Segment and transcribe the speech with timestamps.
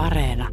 [0.00, 0.48] Areena.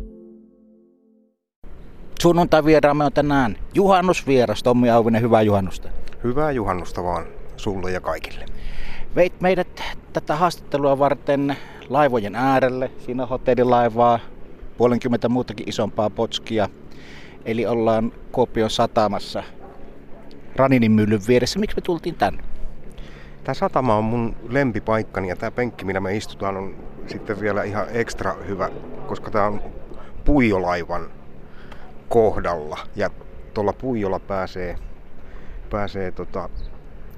[2.21, 4.63] Sunnuntai vieraamme on tänään juhannusvieras.
[4.63, 5.89] Tommi Auvinen, hyvää juhannusta.
[6.23, 7.25] Hyvää juhannusta vaan
[7.57, 8.45] sulle ja kaikille.
[9.15, 9.83] Veit meidät
[10.13, 11.57] tätä haastattelua varten
[11.89, 12.91] laivojen äärelle.
[12.97, 14.19] Siinä on hotellilaivaa,
[14.77, 16.69] puolenkymmentä muutakin isompaa potskia.
[17.45, 19.43] Eli ollaan Kuopion satamassa
[20.55, 21.59] Raninin myllyn vieressä.
[21.59, 22.43] Miksi me tultiin tänne?
[23.43, 26.75] Tämä satama on mun lempipaikkani ja tämä penkki, millä me istutaan, on
[27.07, 28.69] sitten vielä ihan ekstra hyvä,
[29.07, 29.61] koska tämä on
[30.25, 31.11] puijolaivan
[32.09, 32.79] kohdalla.
[32.95, 33.09] Ja
[33.53, 34.75] tuolla puijolla pääsee,
[35.69, 36.49] pääsee tota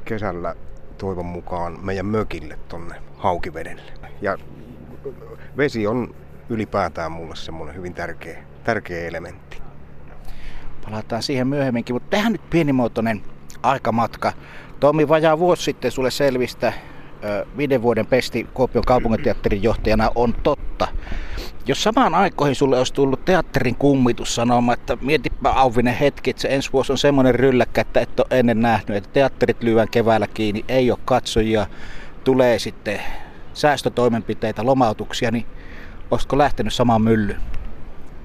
[0.05, 0.55] kesällä
[0.97, 3.91] toivon mukaan meidän mökille tonne Haukivedelle.
[4.21, 4.37] Ja
[5.57, 6.15] vesi on
[6.49, 9.61] ylipäätään mulle semmoinen hyvin tärkeä, tärkeä elementti.
[10.85, 13.21] Palataan siihen myöhemminkin, mutta tehdään nyt pienimuotoinen
[13.63, 14.33] aikamatka.
[14.79, 16.73] Tommi, vajaa vuosi sitten sulle selvistä
[17.57, 20.87] viiden vuoden pesti Kuopion kaupunginteatterin johtajana on totta.
[21.65, 26.47] Jos samaan aikoihin sulle olisi tullut teatterin kummitus sanomaan, että mietipä Auvinen hetki, että se
[26.47, 30.65] ensi vuosi on semmoinen rylläkkä, että et ole ennen nähnyt, että teatterit lyövän keväällä kiinni,
[30.67, 31.67] ei ole katsojia,
[32.23, 33.01] tulee sitten
[33.53, 35.45] säästötoimenpiteitä, lomautuksia, niin
[36.11, 37.41] olisiko lähtenyt samaan myllyyn?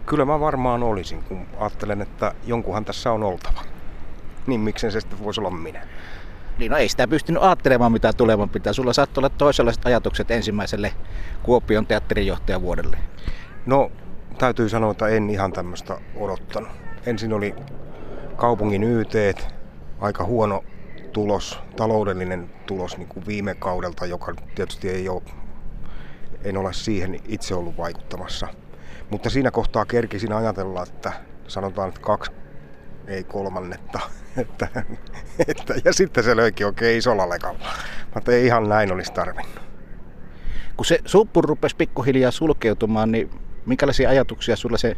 [0.06, 3.60] Kyllä mä varmaan olisin, kun ajattelen, että jonkunhan tässä on oltava.
[4.46, 5.86] Niin miksen se sitten voisi olla minä.
[6.58, 8.72] Niin no ei sitä pystynyt ajattelemaan mitä tulevan pitää.
[8.72, 10.92] Sulla saattoi olla toisenlaiset ajatukset ensimmäiselle
[11.42, 12.98] Kuopion teatterijohtajan vuodelle.
[13.66, 13.90] No
[14.38, 16.68] täytyy sanoa, että en ihan tämmöistä odottanut.
[17.06, 17.54] Ensin oli
[18.36, 19.14] kaupungin YT,
[20.00, 20.64] aika huono
[21.12, 25.22] tulos, taloudellinen tulos niin kuin viime kaudelta, joka tietysti ei ole,
[26.44, 28.48] en ole siihen itse ollut vaikuttamassa.
[29.10, 31.12] Mutta siinä kohtaa kerkisin ajatella, että
[31.48, 32.32] sanotaan, että kaksi,
[33.06, 34.00] ei kolmannetta.
[34.36, 34.68] Että,
[35.48, 37.58] että, ja sitten se löikin oikein isolla lekalla.
[38.14, 39.60] Mutta ei ihan näin olisi tarvinnut.
[40.76, 43.30] Kun se suppu rupesi pikkuhiljaa sulkeutumaan, niin
[43.66, 44.96] minkälaisia ajatuksia sulla se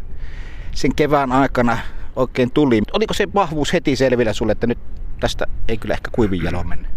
[0.73, 1.79] sen kevään aikana
[2.17, 2.83] oikein tuli?
[2.93, 4.79] Oliko se vahvuus heti selvillä sulle, että nyt
[5.21, 6.96] tästä ei kyllä ehkä kuivin jaloon mennä?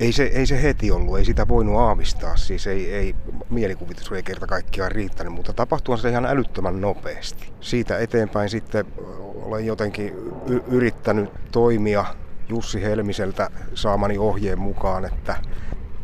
[0.00, 3.14] Ei se, ei se heti ollut, ei sitä voinut aavistaa, siis ei, ei
[3.50, 7.52] mielikuvitus ei kerta kaikkiaan riittänyt, mutta tapahtui se ihan älyttömän nopeasti.
[7.60, 8.86] Siitä eteenpäin sitten
[9.34, 10.14] olen jotenkin
[10.46, 12.04] y- yrittänyt toimia
[12.48, 15.36] Jussi Helmiseltä saamani ohjeen mukaan, että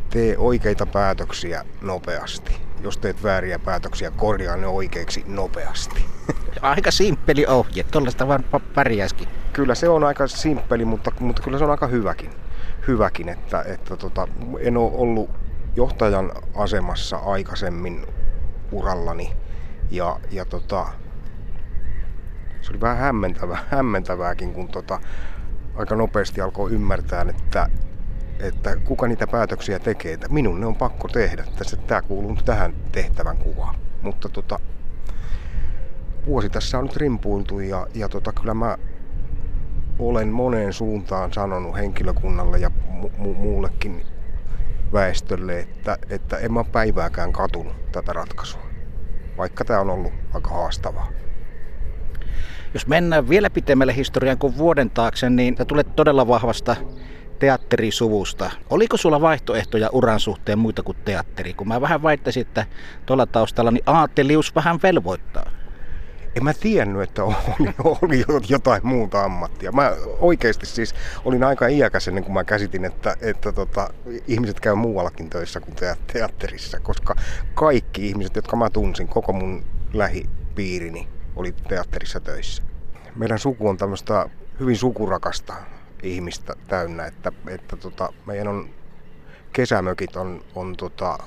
[0.09, 2.57] tee oikeita päätöksiä nopeasti.
[2.81, 6.05] Jos teet vääriä päätöksiä, korjaa ne oikeiksi nopeasti.
[6.61, 8.43] Aika simppeli ohje, tuollaista vaan
[8.75, 9.27] pärjäskin.
[9.53, 12.29] Kyllä se on aika simppeli, mutta, mutta kyllä se on aika hyväkin
[12.87, 14.27] hyväkin, että, että tota,
[14.59, 15.29] en ole ollut
[15.75, 18.05] johtajan asemassa aikaisemmin
[18.71, 19.33] urallani
[19.91, 20.85] ja, ja tota,
[22.61, 24.99] se oli vähän hämmentävää, hämmentävääkin, kun tota,
[25.75, 27.69] aika nopeasti alkoi ymmärtää, että,
[28.39, 32.73] että kuka niitä päätöksiä tekee, että minun ne on pakko tehdä, että tämä kuuluu tähän
[32.91, 33.75] tehtävän kuvaan.
[34.01, 34.59] Mutta tota,
[36.25, 38.77] vuosi tässä on nyt rimpuiltu ja, ja tota, kyllä mä
[39.99, 44.05] olen moneen suuntaan sanonut henkilökunnalle ja mu- muullekin
[44.93, 48.61] väestölle, että, että en mä päivääkään katunut tätä ratkaisua,
[49.37, 51.07] vaikka tämä on ollut aika haastavaa.
[52.73, 56.75] Jos mennään vielä pitemmälle historiaan kuin vuoden taakse, niin sä tulet todella vahvasta
[57.39, 58.51] teatterisuvusta.
[58.69, 61.53] Oliko sulla vaihtoehtoja uran suhteen muita kuin teatteri?
[61.53, 62.65] Kun mä vähän väittäisin, että
[63.05, 65.51] tuolla taustalla niin aattelius vähän velvoittaa
[66.35, 69.71] en mä tiennyt, että oli, oli jotain muuta ammattia.
[69.71, 73.93] Mä oikeasti siis olin aika iäkäs ennen kuin mä käsitin, että, että tota,
[74.27, 75.75] ihmiset käy muuallakin töissä kuin
[76.13, 77.15] teatterissa, koska
[77.53, 82.63] kaikki ihmiset, jotka mä tunsin, koko mun lähipiirini, oli teatterissa töissä.
[83.15, 84.29] Meidän suku on tämmöistä
[84.59, 85.53] hyvin sukurakasta
[86.03, 88.69] ihmistä täynnä, että, että tota, meidän on
[89.53, 91.17] kesämökit on, on tota,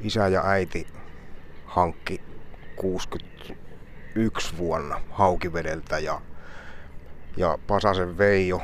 [0.00, 0.86] isä ja äiti
[1.64, 2.20] hankki
[2.76, 3.65] 60
[4.16, 6.20] yksi vuonna Haukivedeltä ja,
[7.36, 8.62] ja Pasasen Veijo,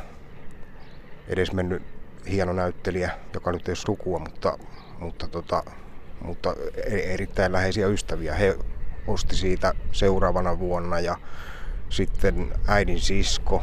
[1.29, 1.83] edesmennyt
[2.31, 4.59] hieno näyttelijä, joka nyt ei ole sukua, mutta,
[4.99, 5.63] mutta, tota,
[6.25, 8.35] mutta e-, erittäin läheisiä ystäviä.
[8.35, 8.59] He
[9.07, 11.17] osti siitä seuraavana vuonna ja
[11.89, 13.63] sitten äidin sisko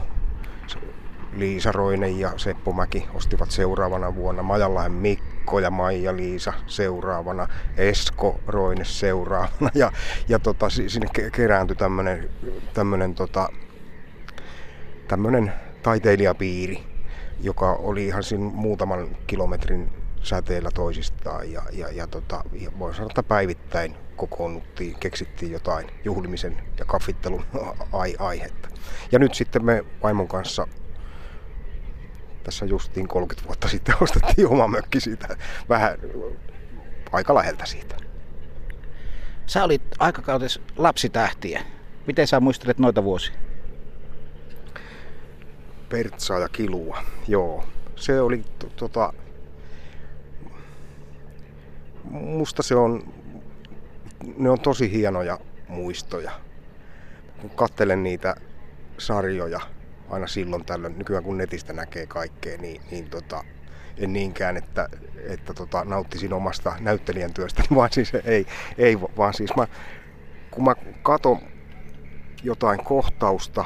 [1.33, 4.43] Liisa Roinen ja Seppo Mäki ostivat seuraavana vuonna.
[4.43, 5.28] Majallahen Mikko
[5.61, 7.47] ja Maija Liisa seuraavana.
[7.77, 9.71] Esko Roine seuraavana.
[9.75, 9.91] Ja,
[10.27, 12.29] ja tota, sinne kerääntyi tämmönen,
[12.73, 13.49] tämmönen, tota,
[15.07, 15.53] tämmönen
[15.83, 16.83] taiteilijapiiri,
[17.41, 19.89] joka oli ihan siinä muutaman kilometrin
[20.23, 21.51] säteellä toisistaan.
[21.51, 27.45] Ja, ja, ja, tota, ja voin sanoa, että päivittäin kokoonnuttiin, keksittiin jotain juhlimisen ja kaffittelun
[28.19, 28.69] aihetta.
[29.11, 30.67] Ja nyt sitten me vaimon kanssa
[32.49, 35.37] tässä justiin 30 vuotta sitten ostettiin oma mökki siitä
[35.69, 35.97] vähän
[37.11, 37.95] aika läheltä siitä.
[39.45, 41.61] Sä olit aikakautes lapsitähtiä.
[42.07, 43.35] Miten sä muistelet noita vuosia?
[45.89, 47.65] Pertsaa ja Kilua, joo.
[47.95, 48.43] Se oli
[48.75, 49.13] tota...
[52.11, 53.13] Musta se on...
[54.37, 56.31] Ne on tosi hienoja muistoja.
[57.41, 58.35] Kun kattelen niitä
[58.97, 59.59] sarjoja
[60.09, 63.43] aina silloin tällöin, nykyään kun netistä näkee kaikkea, niin, niin tota,
[63.97, 64.89] en niinkään, että,
[65.29, 68.45] että tota, nauttisin omasta näyttelijän työstä, vaan siis ei,
[68.77, 69.67] ei vaan siis mä,
[70.51, 71.39] kun mä katon
[72.43, 73.65] jotain kohtausta,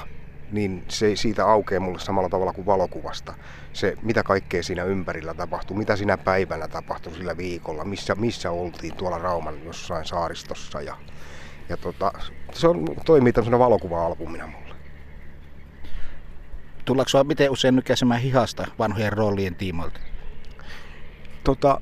[0.51, 3.34] niin se siitä aukeaa mulle samalla tavalla kuin valokuvasta.
[3.74, 8.96] Se, mitä kaikkea siinä ympärillä tapahtuu, mitä siinä päivänä tapahtui sillä viikolla, missä, missä oltiin
[8.96, 10.81] tuolla Rauman jossain saaristossa.
[10.81, 10.96] Ja,
[11.69, 12.12] ja tota,
[12.54, 14.62] se on, toimii tämmöisenä valokuva-albumina mulle.
[16.86, 20.00] Tullaanko sinua miten usein nykäisemään hihasta vanhojen roolien tiimoilta?
[21.44, 21.82] Tota,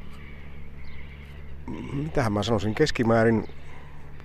[1.94, 3.50] mitähän mä sanoisin, keskimäärin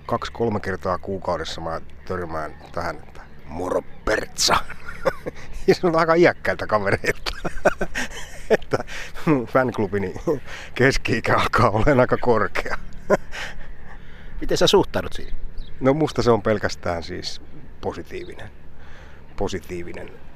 [0.05, 4.55] kaksi-kolme kertaa kuukaudessa mä törmään tähän, että moro Pertsa.
[5.67, 7.31] ja se on aika iäkkäiltä kavereilta.
[8.49, 8.77] että
[9.45, 10.13] fanklubini
[10.75, 12.77] keski-ikä alkaa olla aika korkea.
[14.41, 15.35] Miten sä suhtaudut siihen?
[15.79, 17.41] No musta se on pelkästään siis
[17.81, 18.49] positiivinen,
[19.37, 20.26] positiivinen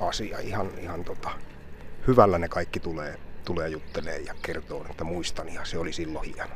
[0.00, 0.38] asia.
[0.38, 1.30] Ihan, ihan tota,
[2.06, 6.54] hyvällä ne kaikki tulee, tulee juttelee ja kertoo, että muistan ja se oli silloin hieno.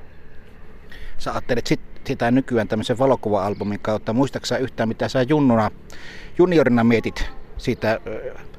[1.18, 4.12] Sä ajattelet sit, sitä nykyään tämmöisen valokuva-albumin kautta.
[4.12, 5.70] Muistaaksä yhtään mitä sä junnuna,
[6.38, 8.00] juniorina mietit siitä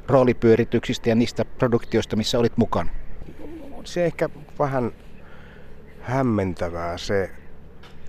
[0.08, 2.90] roolipyörityksistä ja niistä produktioista, missä olit mukana?
[3.84, 4.30] Se ehkä
[4.60, 4.92] vähän
[6.02, 6.98] hämmentävää.
[6.98, 7.32] Se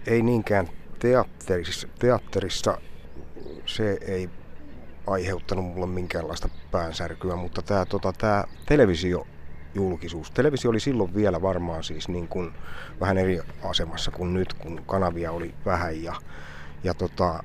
[0.07, 0.69] ei niinkään
[0.99, 2.79] teatterissa, teatterissa
[3.67, 4.31] se ei
[5.07, 9.27] aiheuttanut mulle minkäänlaista päänsärkyä, mutta tämä tota, tää televisio
[9.75, 10.31] julkisuus.
[10.31, 12.53] Televisio oli silloin vielä varmaan siis niin kuin
[13.01, 16.15] vähän eri asemassa kuin nyt, kun kanavia oli vähän ja,
[16.85, 17.45] ja tota,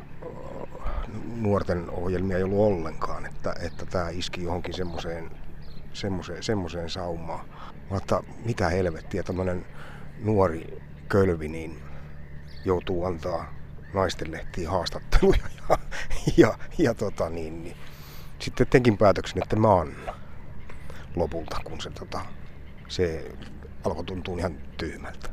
[1.36, 5.32] nuorten ohjelmia ei ollut ollenkaan, että, että tämä iski johonkin semmoiseen
[5.94, 7.46] semmoiseen, semmoiseen saumaan.
[7.90, 9.66] Mutta mitä helvettiä, tämmöinen
[10.24, 11.80] nuori kölvi niin
[12.66, 13.54] joutuu antaa
[13.94, 15.40] naistenlehtiin haastatteluja
[15.70, 15.78] ja,
[16.38, 17.78] ja, ja tota niin, niin,
[18.40, 20.16] sitten tenkin päätöksen, että mä annan
[21.16, 22.20] lopulta, kun se, tota,
[22.88, 23.32] se
[23.84, 25.30] alkoi tuntua ihan tyhmältä.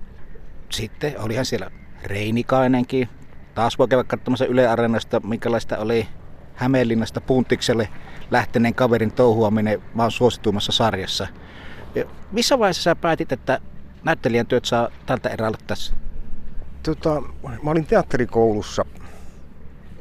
[0.70, 1.70] Sitten olihan siellä
[2.05, 3.08] Reinikainenkin.
[3.55, 6.08] Taas voi käydä katsomassa Yle Areenasta, minkälaista oli
[6.54, 7.88] Hämeenlinnasta Puntikselle
[8.31, 11.26] lähteneen kaverin touhuaminen maan suosituimmassa sarjassa.
[11.94, 13.61] Ja missä vaiheessa sä päätit, että
[14.04, 15.94] näyttelijän työt saa tältä erää tässä?
[16.88, 17.23] Tota,
[17.62, 18.85] mä olin teatterikoulussa,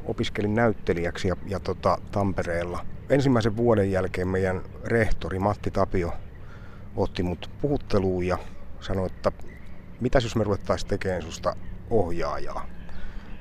[0.06, 6.14] opiskelin näyttelijäksi ja, ja tota, Tampereella– ensimmäisen vuoden jälkeen meidän rehtori Matti Tapio
[6.96, 8.38] otti mut puhutteluun ja
[8.80, 9.32] sanoi, että
[10.00, 11.56] mitäs jos me ruvettaisiin tekemään susta
[11.90, 12.66] ohjaajaa.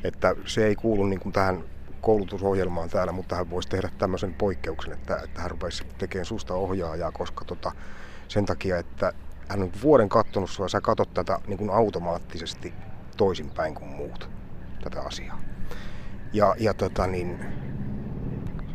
[0.04, 1.64] Että se ei kuulu niin kuin tähän
[2.00, 7.12] koulutusohjelmaan täällä, mutta hän voisi tehdä tämmöisen poikkeuksen, että, että hän rupeisi tekemään susta ohjaajaa,
[7.12, 7.72] koska tota,
[8.28, 9.12] sen takia, että
[9.48, 12.74] hän on vuoden kattonut sua, sä katot tätä niin kuin automaattisesti
[13.16, 14.30] toisinpäin kuin muut,
[14.84, 15.40] tätä asiaa.
[16.32, 17.38] Ja, ja tota, niin,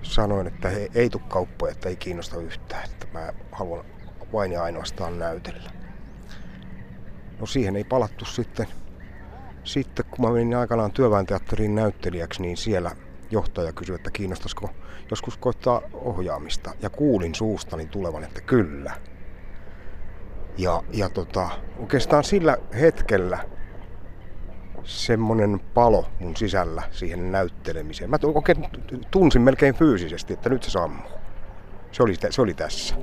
[0.01, 3.85] sanoin, että he, ei tule kauppoja, että ei kiinnosta yhtään, että mä haluan
[4.33, 5.71] vain ja ainoastaan näytellä.
[7.39, 8.67] No siihen ei palattu sitten.
[9.63, 12.91] Sitten kun mä menin aikanaan työväenteatteriin näyttelijäksi, niin siellä
[13.31, 14.69] johtaja kysyi, että kiinnostaisiko
[15.09, 16.73] joskus koittaa ohjaamista.
[16.81, 18.93] Ja kuulin suustani tulevan, että kyllä.
[20.57, 21.49] Ja, ja tota,
[21.79, 23.39] oikeastaan sillä hetkellä
[24.83, 28.09] semmoinen palo mun sisällä siihen näyttelemiseen.
[28.09, 28.65] Mä oikein
[29.11, 31.11] tunsin melkein fyysisesti, että nyt se sammuu.
[31.91, 32.95] Se oli, se oli tässä.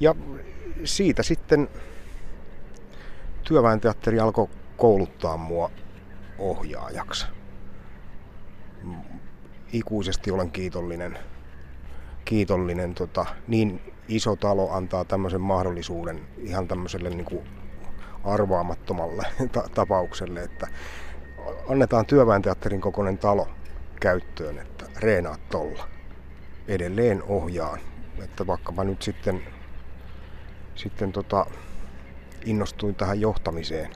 [0.00, 0.14] Ja
[0.84, 1.68] siitä sitten
[3.44, 5.70] työväenteatteri alkoi kouluttaa mua
[6.38, 7.26] ohjaajaksi.
[9.72, 11.18] Ikuisesti olen kiitollinen.
[12.24, 17.46] Kiitollinen, tota, niin iso talo antaa tämmöisen mahdollisuuden ihan tämmöiselle niin kuin
[18.24, 20.66] arvaamattomalle ta- tapaukselle, että
[21.68, 23.48] annetaan työväenteatterin kokoinen talo
[24.00, 25.88] käyttöön, että reenaat tolla.
[26.68, 27.78] Edelleen ohjaan,
[28.24, 29.42] että vaikka mä nyt sitten,
[30.74, 31.46] sitten tota,
[32.44, 33.90] innostuin tähän johtamiseen,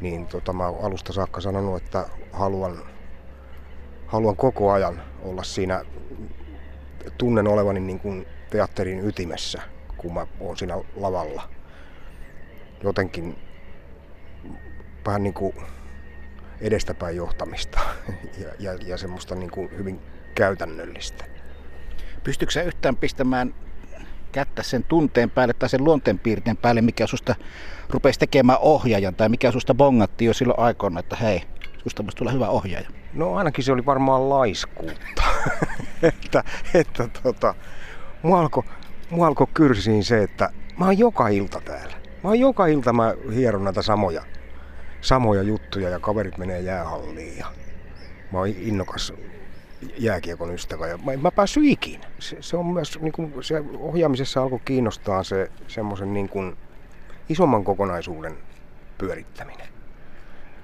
[0.00, 2.78] niin tota, mä alusta saakka sanonut, että haluan,
[4.06, 5.84] haluan koko ajan olla siinä,
[7.18, 9.62] tunnen olevani niin kuin teatterin ytimessä,
[9.96, 11.57] kun mä oon siinä lavalla
[12.82, 13.38] jotenkin
[15.06, 15.54] vähän niin kuin
[16.60, 17.80] edestäpäin johtamista
[18.42, 20.00] ja, ja, ja semmoista niin kuin hyvin
[20.34, 21.24] käytännöllistä.
[22.24, 23.54] Pystytkö sä yhtään pistämään
[24.32, 27.34] kättä sen tunteen päälle tai sen luonteenpiirteen päälle, mikä susta
[27.90, 31.42] rupesi tekemään ohjaajan tai mikä susta bongatti jo silloin aikoina, että hei,
[31.82, 32.90] susta voisi tulla hyvä ohjaaja?
[33.14, 35.22] No ainakin se oli varmaan laiskuutta.
[36.02, 36.44] että,
[36.74, 37.54] että tota,
[38.22, 38.64] mua alkoi
[39.20, 42.07] alko kyrsiin se, että mä oon joka ilta täällä.
[42.22, 44.22] Mä oon joka ilta mä hieron näitä samoja,
[45.00, 47.46] samoja juttuja ja kaverit menee jäähalliin ja
[48.32, 49.12] mä oon innokas
[49.98, 52.06] jääkiekon ystävä ja mä, mä päässyt ikinä.
[52.18, 56.56] Se, se, on myös, niin kuin, se ohjaamisessa alkoi kiinnostaa se semmoisen niin
[57.28, 58.38] isomman kokonaisuuden
[58.98, 59.68] pyörittäminen.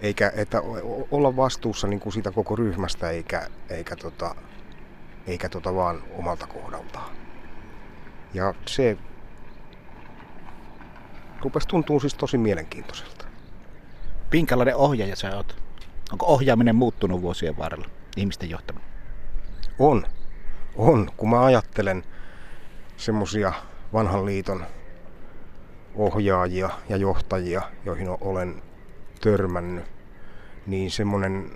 [0.00, 0.62] Eikä että
[1.10, 4.34] olla vastuussa niin kuin siitä koko ryhmästä eikä, eikä, tota,
[5.26, 7.16] eikä tota vaan omalta kohdaltaan.
[8.34, 8.96] Ja se
[11.44, 13.24] rupesi tuntuu siis tosi mielenkiintoiselta.
[14.32, 15.56] Minkälainen ohjaaja sä oot?
[16.12, 18.88] Onko ohjaaminen muuttunut vuosien varrella, ihmisten johtaminen?
[19.78, 20.06] On.
[20.76, 21.10] On.
[21.16, 22.04] Kun mä ajattelen
[22.96, 23.52] semmosia
[23.92, 24.66] vanhan liiton
[25.94, 28.62] ohjaajia ja johtajia, joihin olen
[29.20, 29.84] törmännyt,
[30.66, 31.50] niin semmoinen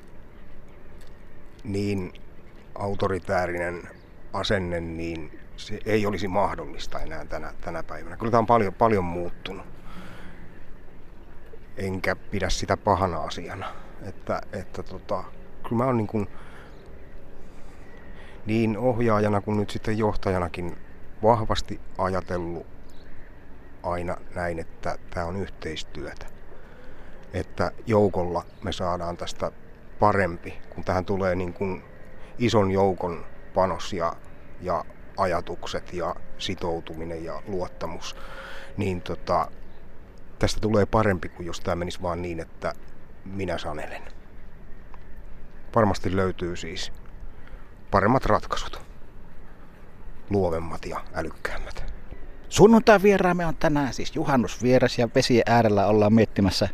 [1.65, 2.13] niin
[2.75, 3.89] autoritäärinen
[4.33, 8.17] asenne, niin se ei olisi mahdollista enää tänä, tänä päivänä.
[8.17, 9.78] Kyllä tämä on paljon, paljon muuttunut.
[11.79, 13.73] Enkä pidä sitä pahana asiana.
[14.03, 15.25] Että, että tota,
[15.63, 16.29] kyllä mä oon niin, kuin,
[18.47, 20.77] niin ohjaajana kuin nyt sitten johtajanakin
[21.23, 22.67] vahvasti ajatellut
[23.83, 26.27] aina näin, että tämä on yhteistyötä.
[27.33, 29.53] Että joukolla me saadaan tästä
[29.99, 31.83] parempi, kun tähän tulee niin kuin
[32.39, 34.17] ison joukon panos ja,
[34.61, 34.85] ja
[35.17, 38.17] ajatukset ja sitoutuminen ja luottamus,
[38.77, 39.51] niin tota,
[40.39, 42.73] tästä tulee parempi kuin jos tämä menisi vaan niin, että
[43.25, 44.03] minä sanelen.
[45.75, 46.93] Varmasti löytyy siis
[47.91, 48.83] paremmat ratkaisut,
[50.31, 51.93] luovemmat ja älykkäämmät.
[52.49, 56.69] Sunnuntai vieraamme on tänään siis juhannusvieras ja vesien äärellä ollaan miettimässä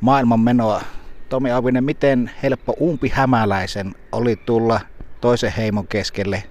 [0.00, 0.82] maailman menoa.
[1.28, 4.80] Tomi Auvinen, miten helppo umpi hämäläisen oli tulla
[5.20, 6.42] toisen heimon keskelle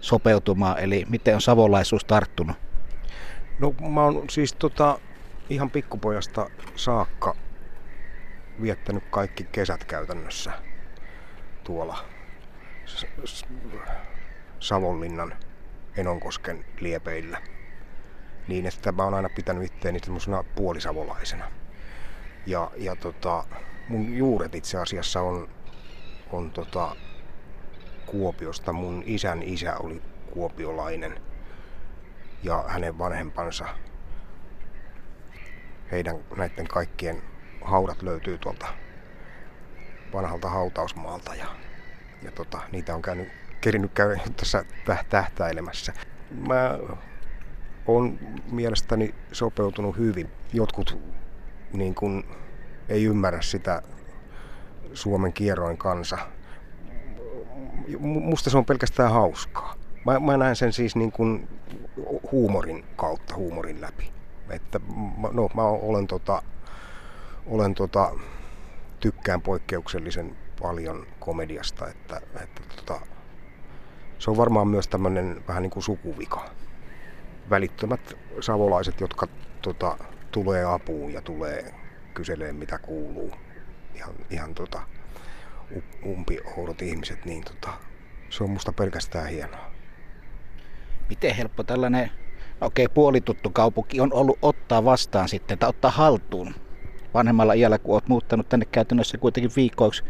[0.00, 2.56] sopeutumaan, eli miten on savolaisuus tarttunut?
[3.58, 4.98] No mä oon siis tota,
[5.50, 7.34] ihan pikkupojasta saakka
[8.62, 10.52] viettänyt kaikki kesät käytännössä
[11.64, 12.04] tuolla
[14.60, 15.34] Savonlinnan
[15.96, 17.42] Enonkosken liepeillä.
[18.48, 21.50] Niin, että mä oon aina pitänyt itteeni semmoisena puolisavolaisena.
[22.46, 23.44] Ja, ja tota,
[23.88, 25.48] mun juuret itse asiassa on,
[26.32, 26.96] on tota,
[28.06, 28.72] Kuopiosta.
[28.72, 31.20] Mun isän isä oli kuopiolainen
[32.42, 33.66] ja hänen vanhempansa.
[35.92, 37.22] Heidän näiden kaikkien
[37.60, 38.66] haudat löytyy tuolta
[40.12, 41.46] vanhalta hautausmaalta ja,
[42.22, 43.28] ja tota, niitä on käynyt,
[43.60, 44.64] kerinyt käydä tässä
[45.08, 45.92] tähtäilemässä.
[46.30, 46.78] Mä
[47.86, 48.18] on
[48.50, 50.30] mielestäni sopeutunut hyvin.
[50.52, 50.98] Jotkut
[51.72, 52.24] niin kun,
[52.88, 53.82] ei ymmärrä sitä
[54.94, 56.18] Suomen kierroin kansa
[58.00, 59.74] musta se on pelkästään hauskaa.
[60.04, 61.48] Mä, mä näen sen siis niin kuin
[62.32, 64.12] huumorin kautta, huumorin läpi.
[64.50, 64.80] Että,
[65.32, 66.42] no, mä olen, tota,
[67.46, 68.12] olen tota,
[69.00, 73.00] tykkään poikkeuksellisen paljon komediasta, että, että tota,
[74.18, 76.50] se on varmaan myös tämmöinen vähän niin kuin sukuvika.
[77.50, 79.26] Välittömät savolaiset, jotka
[79.62, 79.96] tota,
[80.30, 81.74] tulee apuun ja tulee
[82.14, 83.32] kyselee mitä kuuluu.
[83.94, 84.82] Ihan, ihan tota,
[86.06, 87.72] umpioudot ihmiset, niin tota,
[88.30, 89.70] se on musta pelkästään hienoa.
[91.08, 92.10] Miten helppo tällainen,
[92.60, 96.54] okei puolituttu kaupunki on ollut ottaa vastaan sitten, tai ottaa haltuun
[97.14, 100.04] vanhemmalla iällä, kun olet muuttanut tänne käytännössä kuitenkin viikoiksi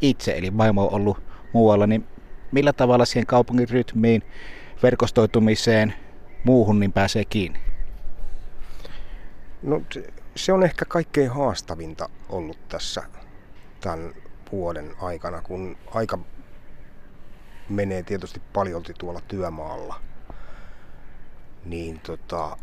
[0.00, 2.06] itse, eli maailma on ollut muualla, niin
[2.52, 4.22] millä tavalla siihen kaupungin rytmiin,
[4.82, 5.94] verkostoitumiseen,
[6.44, 7.58] muuhun niin pääsee kiinni?
[9.62, 9.82] No
[10.36, 13.02] se on ehkä kaikkein haastavinta ollut tässä
[13.80, 14.14] tämän
[14.52, 16.18] vuoden aikana, kun aika
[17.68, 20.00] menee tietysti paljolti tuolla työmaalla,
[21.64, 22.56] niin tota,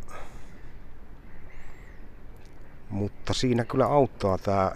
[2.90, 4.72] mutta siinä kyllä auttaa tämä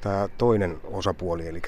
[0.00, 1.62] tää toinen osapuoli, eli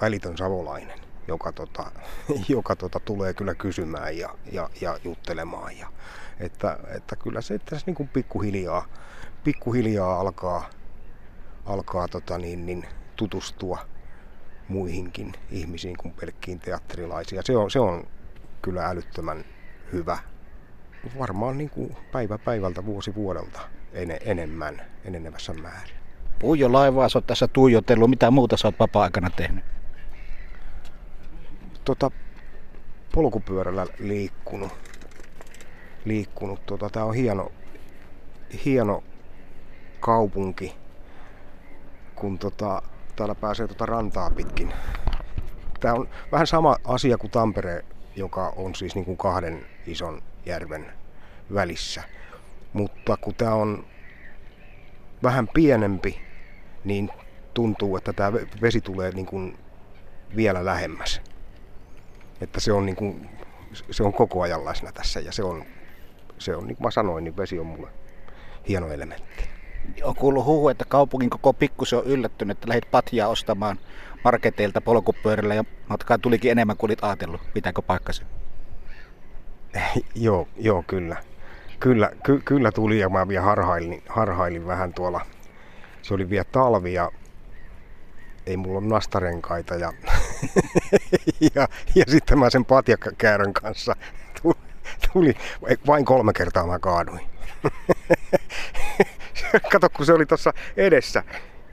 [0.00, 1.92] välitön savolainen, joka, tota,
[2.48, 5.78] joka tota, tulee kyllä kysymään ja, ja, ja juttelemaan.
[5.78, 5.92] Ja,
[6.40, 8.86] että, että kyllä se tässä niin kuin pikkuhiljaa,
[9.44, 10.70] pikkuhiljaa alkaa,
[11.66, 12.86] alkaa tota niin, niin,
[13.16, 13.78] tutustua
[14.68, 17.42] muihinkin ihmisiin kuin pelkkiin teatterilaisia.
[17.44, 18.06] Se on, se on
[18.62, 19.44] kyllä älyttömän
[19.92, 20.18] hyvä.
[21.18, 23.60] Varmaan niin kuin päivä päivältä, vuosi vuodelta
[23.92, 25.96] en, enemmän, enenevässä määrin.
[26.38, 28.10] Puijo laivaa, sä oot tässä tuijotellut.
[28.10, 29.64] Mitä muuta sä oot vapaa-aikana tehnyt?
[31.84, 32.10] Tota,
[33.14, 34.72] polkupyörällä liikkunut.
[36.04, 36.66] liikkunut.
[36.66, 37.52] Tota, Tämä on hieno,
[38.64, 39.02] hieno
[40.00, 40.76] kaupunki,
[42.14, 42.82] kun tota,
[43.16, 44.72] täällä pääsee tota rantaa pitkin.
[45.80, 47.84] Tämä on vähän sama asia kuin Tampere,
[48.16, 50.92] joka on siis niin kuin kahden ison järven
[51.54, 52.02] välissä.
[52.72, 53.84] Mutta kun tämä on
[55.22, 56.20] vähän pienempi,
[56.84, 57.10] niin
[57.54, 58.32] tuntuu, että tämä
[58.62, 59.58] vesi tulee niin kuin
[60.36, 61.20] vielä lähemmäs.
[62.40, 63.30] Että se on, niin kuin,
[63.90, 65.64] se on koko ajan läsnä tässä ja se on,
[66.38, 67.88] se on, niin kuin mä sanoin, niin vesi on mulle
[68.68, 69.48] hieno elementti.
[70.02, 73.78] On kuullut huhu, että kaupungin koko pikkusen on yllättynyt, että lähdit patjaa ostamaan
[74.24, 77.40] marketeilta polkupyörällä ja matkaa tulikin enemmän kuin olit ajatellut.
[77.54, 78.22] Pitääkö paikkasi?
[80.14, 81.16] joo, joo, kyllä.
[81.80, 85.26] Kyllä, ky, kyllä tuli ja mä vielä harhailin, harhailin vähän tuolla.
[86.02, 87.10] Se oli vielä talvi ja
[88.46, 89.92] ei mulla ole nastarenkaita ja,
[91.54, 93.96] ja, ja sitten mä sen patjakäärön kanssa
[94.42, 94.54] tuli,
[95.12, 95.34] tuli,
[95.86, 97.20] vain kolme kertaa mä kaaduin.
[99.72, 101.24] Kato, kun se oli tuossa edessä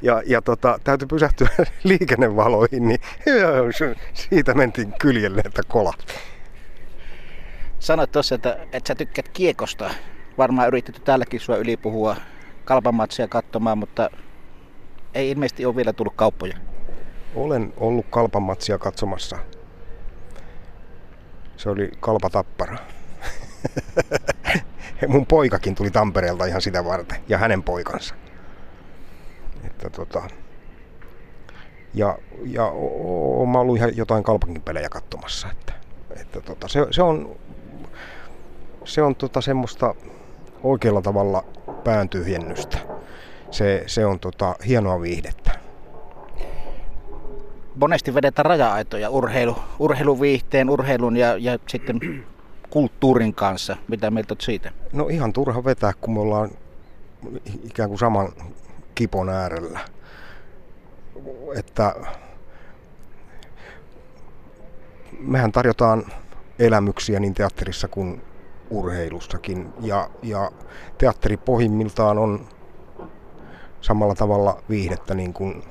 [0.02, 1.48] ja, ja tota, täytyy pysähtyä
[1.84, 3.00] liikennevaloihin, niin
[4.14, 5.94] siitä mentiin kyljelle, että kola.
[7.80, 9.90] Sanoit tuossa, että, että sä tykkäät kiekosta.
[10.38, 12.16] Varmaan yritetty tälläkin sua ylipuhua
[12.66, 14.10] kalpamatsia katsomaan, mutta
[15.14, 16.58] ei ilmeisesti ole vielä tullut kauppoja.
[17.36, 19.38] Olen ollut kalpamatsia katsomassa.
[21.58, 22.78] Se oli kalpa tappara.
[25.08, 28.16] Mun poikakin tuli Tampereelta ihan sitä varten ja hänen poikansa.
[29.64, 30.24] Että tota,
[31.94, 35.48] ja, ja olen ollut ihan jotain kalpankin pelejä katsomassa.
[35.52, 35.74] Että,
[36.22, 37.36] että tota, se, se, on,
[38.88, 39.96] se on tota semmoista
[40.64, 41.44] oikealla tavalla
[41.84, 42.78] pääntyhjennystä.
[43.52, 45.52] Se, se on tota, hienoa viihdettä.
[47.76, 52.00] Monesti vedetään raja-aitoja urheilu, urheiluviihteen, urheilun ja, ja sitten
[52.70, 53.78] kulttuurin kanssa.
[53.88, 54.72] Mitä mieltä olet siitä?
[54.94, 56.50] No ihan turha vetää, kun me ollaan
[57.64, 58.30] ikään kuin saman
[58.96, 59.80] kipon äärellä.
[61.56, 61.96] Että
[65.20, 66.06] mehän tarjotaan
[66.60, 68.22] elämyksiä niin teatterissa kuin
[68.70, 69.74] urheilussakin.
[69.82, 70.52] Ja, ja
[70.98, 72.48] teatteri pohjimmiltaan on
[73.82, 75.64] samalla tavalla viihdettä niin kuin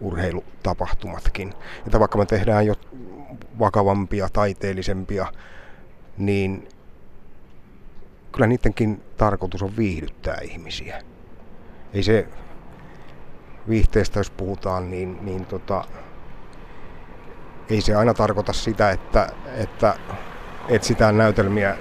[0.00, 1.54] urheilutapahtumatkin.
[1.86, 2.74] Että vaikka me tehdään jo
[3.58, 5.26] vakavampia, taiteellisempia,
[6.18, 6.68] niin
[8.32, 11.02] kyllä niidenkin tarkoitus on viihdyttää ihmisiä.
[11.94, 12.28] Ei se
[13.68, 15.84] viihteestä, jos puhutaan, niin, niin tota,
[17.70, 19.94] ei se aina tarkoita sitä, että, että
[20.68, 21.76] etsitään näytelmiä,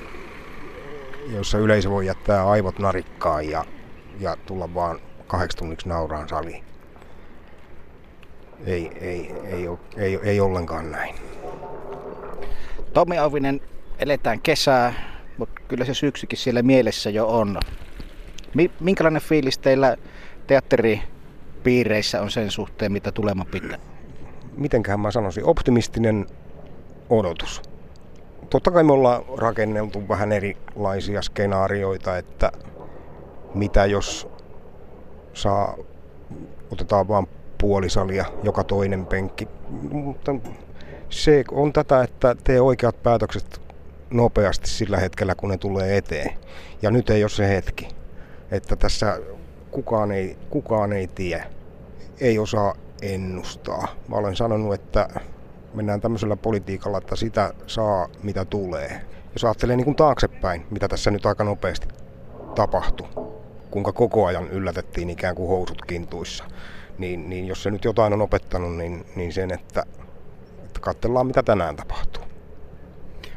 [1.34, 3.66] joissa yleisö voi jättää aivot narikkaan ja,
[4.20, 6.63] ja tulla vaan kahdeksi tunniksi nauraan saliin.
[8.66, 11.16] Ei, ei, ei, ei, ei, ei ollenkaan näin.
[12.94, 13.62] Tomi Auvinen,
[14.00, 14.94] eletään kesää,
[15.38, 17.60] mutta kyllä se syksykin siellä mielessä jo on.
[18.80, 19.98] Minkälainen fiilis teillä
[20.48, 23.78] teatteripiireissä on sen suhteen, mitä tulema pitää?
[24.58, 26.26] Mitenköhän mä sanoisin, optimistinen
[27.10, 27.62] odotus.
[28.50, 32.52] Totta kai me ollaan rakenneltu vähän erilaisia skenaarioita, että
[33.54, 34.28] mitä jos
[35.34, 35.78] saa,
[36.71, 39.47] otetaan vain puolisalia, joka toinen penkki.
[39.91, 40.36] Mutta
[41.10, 43.62] se on tätä, että tee oikeat päätökset
[44.10, 46.32] nopeasti sillä hetkellä, kun ne tulee eteen.
[46.82, 47.88] Ja nyt ei ole se hetki,
[48.52, 49.19] että tässä
[49.71, 51.45] kukaan ei, kukaan ei tiedä,
[52.19, 53.88] ei osaa ennustaa.
[54.08, 55.08] Mä olen sanonut, että
[55.78, 59.02] mennään tämmöisellä politiikalla, että sitä saa mitä tulee.
[59.34, 61.88] Jos ajattelee niin kuin taaksepäin, mitä tässä nyt aika nopeasti
[62.56, 63.08] tapahtui,
[63.72, 66.44] kuinka koko ajan yllätettiin ikään kuin housut kintuissa,
[66.98, 69.84] niin, niin jos se nyt jotain on opettanut, niin, niin sen, että,
[70.66, 72.24] että katsellaan mitä tänään tapahtuu.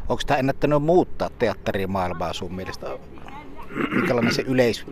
[0.08, 2.86] Onko tämä ennättänyt muuttaa teatterimaailmaa sun mielestä?
[3.94, 4.86] Minkälainen se yleis,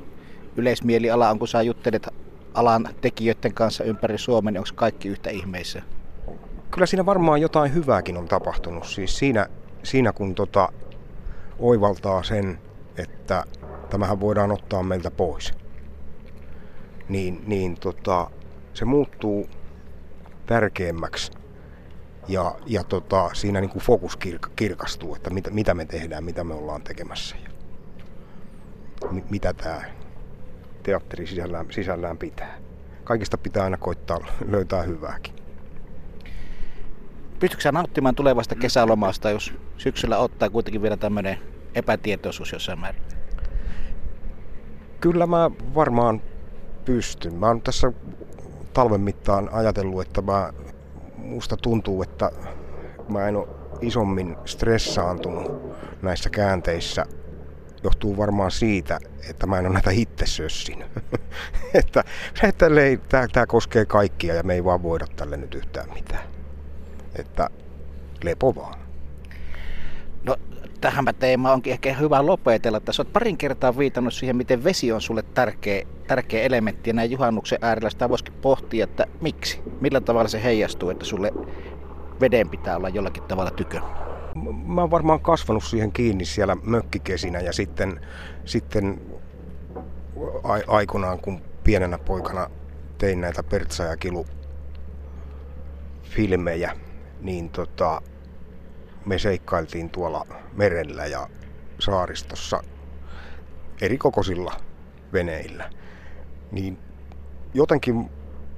[0.57, 2.09] yleismieliala on, kun sä juttelet
[2.55, 5.83] alan tekijöiden kanssa ympäri Suomen, niin onko kaikki yhtä ihmeissä?
[6.79, 8.87] Kyllä siinä varmaan jotain hyvääkin on tapahtunut.
[8.87, 9.47] Siis siinä,
[9.83, 10.69] siinä kun tota,
[11.59, 12.59] oivaltaa sen,
[12.97, 13.45] että
[13.91, 15.55] tämähän voidaan ottaa meiltä pois,
[17.09, 18.31] niin, niin tota,
[18.75, 19.49] se muuttuu
[20.47, 21.33] tärkeämmäksi
[22.29, 26.45] ja, ja tota, siinä niin kuin fokus kirk, kirkastuu, että mitä, mitä me tehdään, mitä
[26.45, 27.51] me ollaan tekemässä ja
[29.11, 29.83] mi, mitä tämä
[30.83, 32.59] teatteri sisällään, sisällään pitää.
[33.05, 35.38] Kaikista pitää aina koittaa löytää hyvääkin.
[37.38, 41.38] Pystytkö nauttimaan tulevasta kesälomasta, jos syksyllä ottaa kuitenkin vielä tämmöinen
[41.74, 43.03] epätietoisuus jossain määrin?
[45.01, 46.22] Kyllä mä varmaan
[46.85, 47.35] pystyn.
[47.35, 47.92] Mä oon tässä
[48.72, 50.53] talven mittaan ajatellut, että mä,
[51.16, 52.31] musta tuntuu, että
[53.09, 53.48] mä en ole
[53.81, 57.07] isommin stressaantunut näissä käänteissä
[57.83, 58.98] johtuu varmaan siitä,
[59.31, 60.85] että mä en ole näitä itse sössin.
[61.74, 62.05] että
[62.42, 66.38] että tämä koskee kaikkia ja me ei vaan voida tälle nyt yhtään mitään.
[67.14, 67.51] Että
[68.25, 68.79] lepo vaan.
[70.25, 70.37] No
[70.81, 72.81] tähän teema onkin ehkä hyvä lopetella.
[72.81, 76.90] Tässä olet parin kertaa viitannut siihen, miten vesi on sulle tärkeä, tärkeä elementti.
[76.90, 79.62] Ja näin juhannuksen äärellä sitä voisikin pohtia, että miksi?
[79.81, 81.33] Millä tavalla se heijastuu, että sulle
[82.21, 83.81] veden pitää olla jollakin tavalla tykö?
[84.64, 88.01] Mä oon varmaan kasvanut siihen kiinni siellä mökkikesinä ja sitten,
[88.44, 89.01] sitten
[90.66, 92.51] aikunaan, kun pienenä poikana
[92.99, 94.27] tein näitä Pertsa ja Kilu
[96.03, 96.73] filmejä,
[97.21, 98.03] niin tota,
[99.07, 101.29] me seikkailtiin tuolla merellä ja
[101.79, 102.63] saaristossa
[103.81, 104.53] eri kokoisilla
[105.13, 105.71] veneillä.
[106.53, 106.79] Niin
[107.55, 108.11] jotenkin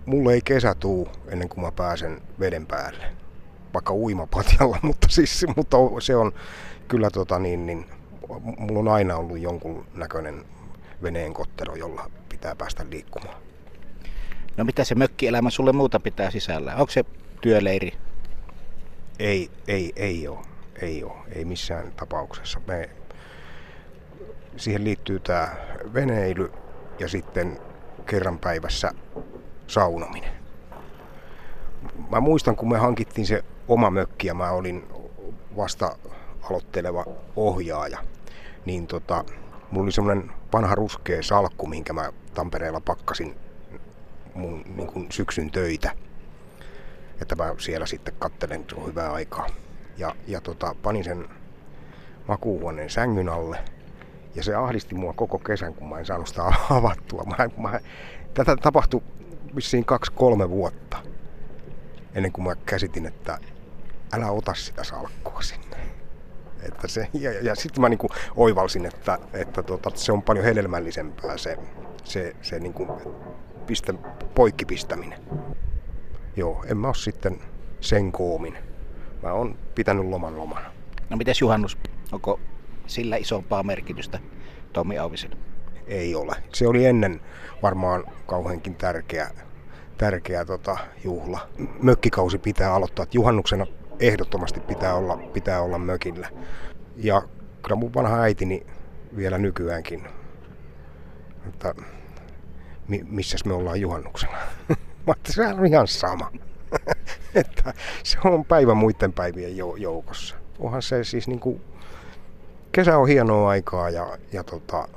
[0.07, 3.05] mulle ei kesä tuu ennen kuin mä pääsen veden päälle.
[3.75, 6.33] Vaikka uimapatjalla, mutta, siis, mutta se on
[6.88, 7.87] kyllä tota niin, niin
[8.59, 10.44] mulla on aina ollut jonkun näköinen
[11.03, 13.37] veneen kottero, jolla pitää päästä liikkumaan.
[14.57, 16.75] No mitä se mökkielämä sulle muuta pitää sisällä?
[16.75, 17.05] Onko se
[17.40, 17.92] työleiri,
[19.20, 20.38] ei, ei, ei ole.
[20.83, 21.12] Ei ole.
[21.33, 22.61] Ei missään tapauksessa.
[22.66, 22.90] Me,
[24.56, 25.48] siihen liittyy tämä
[25.94, 26.52] veneily
[26.98, 27.59] ja sitten
[28.06, 28.92] kerran päivässä
[29.66, 30.33] saunominen.
[32.11, 34.88] Mä muistan, kun me hankittiin se oma mökki ja mä olin
[35.56, 35.96] vasta
[36.42, 37.04] aloitteleva
[37.37, 37.98] ohjaaja,
[38.64, 39.24] niin tota,
[39.70, 43.37] mulla oli semmoinen vanha ruskea salkku, minkä mä Tampereella pakkasin
[44.35, 45.92] mun niin syksyn töitä
[47.20, 49.46] että mä siellä sitten kattelen tuon hyvää aikaa.
[49.96, 51.28] Ja, ja tota, panin sen
[52.28, 53.59] makuuhuoneen sängyn alle.
[54.35, 57.24] Ja se ahdisti mua koko kesän, kun mä en saanut sitä avattua.
[57.24, 57.80] Mä, mä,
[58.35, 59.02] tätä tapahtui
[59.56, 61.11] vissiin kaksi-kolme vuotta
[62.14, 63.38] ennen kuin mä käsitin, että
[64.12, 65.76] älä ota sitä salkkua sinne.
[66.62, 71.37] Että se, ja, ja sitten mä niinku oivalsin, että, että tota, se on paljon hedelmällisempää
[71.37, 71.56] se,
[72.04, 72.87] se, se niinku
[73.66, 73.94] pistä,
[74.35, 75.18] poikkipistäminen.
[76.36, 77.40] Joo, en mä ole sitten
[77.80, 78.58] sen koomin.
[79.22, 80.72] Mä oon pitänyt loman lomana.
[81.10, 81.78] No mites juhannus?
[82.12, 82.40] Onko
[82.86, 84.18] sillä isompaa merkitystä
[84.72, 85.36] Tommi Auviselle?
[85.86, 86.36] Ei ole.
[86.54, 87.20] Se oli ennen
[87.62, 89.30] varmaan kauheankin tärkeä,
[89.98, 91.48] tärkeä tota, juhla.
[91.82, 93.02] Mökkikausi pitää aloittaa.
[93.02, 93.66] Että juhannuksena
[94.00, 96.28] ehdottomasti pitää olla, pitää olla mökillä.
[96.96, 97.22] Ja
[97.62, 98.66] kyllä mun vanha äitini
[99.16, 100.08] vielä nykyäänkin,
[101.48, 101.74] että
[103.08, 104.38] missäs me ollaan juhannuksena.
[105.06, 106.32] Mä se on ihan sama.
[107.34, 110.36] että se on päivä muiden päivien joukossa.
[110.58, 111.60] Onhan se siis niinku,
[112.72, 114.88] kesä on hienoa aikaa ja, ja tota,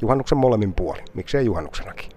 [0.00, 1.02] juhannuksen molemmin puoli.
[1.14, 2.13] Miksei juhannuksenakin.